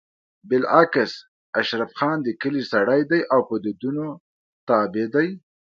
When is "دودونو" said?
3.63-4.05